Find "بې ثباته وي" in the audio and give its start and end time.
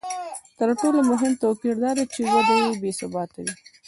2.81-3.53